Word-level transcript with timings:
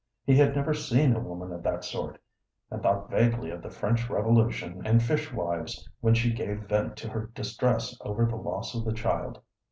He 0.25 0.35
had 0.35 0.55
never 0.55 0.73
seen 0.73 1.15
a 1.15 1.19
woman 1.19 1.51
of 1.51 1.61
that 1.61 1.83
sort, 1.83 2.17
and 2.71 2.81
thought 2.81 3.11
vaguely 3.11 3.51
of 3.51 3.61
the 3.61 3.69
French 3.69 4.09
Revolution 4.09 4.81
and 4.83 4.99
fish 5.03 5.31
wives 5.31 5.87
when 5.99 6.15
she 6.15 6.33
gave 6.33 6.61
vent 6.63 6.97
to 6.97 7.09
her 7.09 7.27
distress 7.35 7.95
over 8.01 8.25
the 8.25 8.35
loss 8.35 8.73
of 8.73 8.83
the 8.83 8.93
child. 8.93 9.41